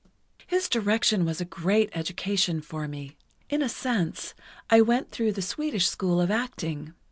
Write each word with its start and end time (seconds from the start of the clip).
"His 0.47 0.67
direction 0.67 1.25
was 1.25 1.39
a 1.39 1.45
great 1.45 1.91
education 1.93 2.59
for 2.61 2.87
me. 2.87 3.17
In 3.51 3.61
a 3.61 3.69
sense, 3.69 4.33
I 4.67 4.81
went 4.81 5.11
through 5.11 5.33
the 5.33 5.43
Swedish 5.43 5.85
school 5.85 6.19
of 6.19 6.31
acting. 6.31 6.95